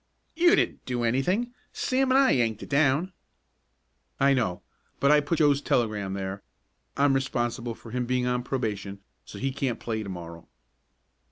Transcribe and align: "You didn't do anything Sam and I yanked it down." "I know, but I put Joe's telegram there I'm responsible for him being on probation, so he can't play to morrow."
"You 0.35 0.55
didn't 0.55 0.83
do 0.87 1.03
anything 1.03 1.53
Sam 1.73 2.09
and 2.09 2.17
I 2.19 2.31
yanked 2.31 2.63
it 2.63 2.69
down." 2.69 3.13
"I 4.19 4.33
know, 4.33 4.63
but 4.99 5.11
I 5.11 5.19
put 5.19 5.37
Joe's 5.37 5.61
telegram 5.61 6.15
there 6.15 6.41
I'm 6.97 7.13
responsible 7.13 7.75
for 7.75 7.91
him 7.91 8.07
being 8.07 8.25
on 8.25 8.41
probation, 8.41 9.01
so 9.25 9.37
he 9.37 9.51
can't 9.51 9.79
play 9.79 10.01
to 10.01 10.09
morrow." 10.09 10.47